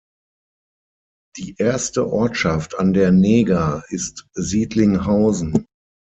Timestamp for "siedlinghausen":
4.33-5.67